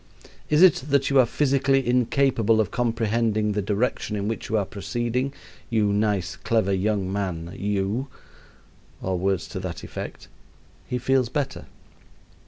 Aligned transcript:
Is 0.49 0.63
it 0.63 0.77
that 0.89 1.11
you 1.11 1.19
are 1.19 1.27
physically 1.27 1.85
incapable 1.87 2.59
of 2.59 2.71
comprehending 2.71 3.51
the 3.51 3.61
direction 3.61 4.15
in 4.15 4.27
which 4.27 4.49
you 4.49 4.57
are 4.57 4.65
proceeding? 4.65 5.31
you 5.69 5.93
nice, 5.93 6.35
clever 6.37 6.73
young 6.73 7.13
man 7.13 7.53
you!" 7.55 8.07
or 8.99 9.15
words 9.19 9.47
to 9.49 9.59
that 9.59 9.83
effect, 9.83 10.27
he 10.87 10.97
feels 10.97 11.29
better. 11.29 11.65